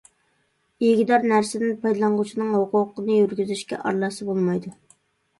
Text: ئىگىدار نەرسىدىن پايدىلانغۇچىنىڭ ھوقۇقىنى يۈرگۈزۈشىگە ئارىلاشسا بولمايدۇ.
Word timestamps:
ئىگىدار 0.85 1.25
نەرسىدىن 1.31 1.75
پايدىلانغۇچىنىڭ 1.83 2.49
ھوقۇقىنى 2.53 3.17
يۈرگۈزۈشىگە 3.17 3.79
ئارىلاشسا 3.83 4.27
بولمايدۇ. 4.31 4.73